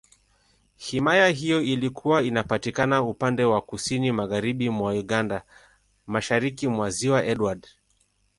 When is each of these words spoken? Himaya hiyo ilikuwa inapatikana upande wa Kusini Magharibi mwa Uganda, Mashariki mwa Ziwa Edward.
Himaya 0.77 1.27
hiyo 1.27 1.61
ilikuwa 1.61 2.21
inapatikana 2.23 3.03
upande 3.03 3.43
wa 3.43 3.61
Kusini 3.61 4.11
Magharibi 4.11 4.69
mwa 4.69 4.93
Uganda, 4.93 5.43
Mashariki 6.07 6.67
mwa 6.67 6.89
Ziwa 6.89 7.25
Edward. 7.25 7.67